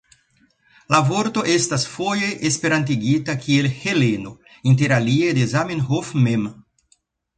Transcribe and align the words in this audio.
La 0.93 1.01
vorto 1.09 1.43
estas 1.55 1.85
foje 1.97 2.29
esperantigita 2.49 3.35
kiel 3.43 3.69
Heleno, 3.83 4.33
interalie 4.73 5.39
de 5.41 5.49
Zamenhof 5.53 6.11
mem. 6.29 6.53